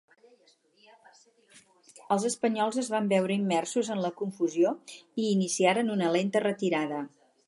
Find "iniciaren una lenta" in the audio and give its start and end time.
5.37-6.43